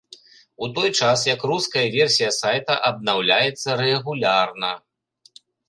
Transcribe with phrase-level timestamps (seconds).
[0.67, 4.75] У той час як руская версія сайта абнаўляецца рэгулярна.